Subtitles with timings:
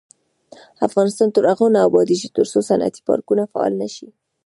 [0.87, 4.07] افغانستان تر هغو نه ابادیږي، ترڅو صنعتي پارکونه فعال نشي.